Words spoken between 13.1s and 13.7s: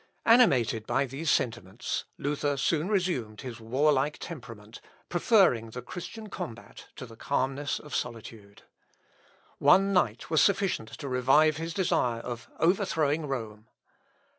Rome.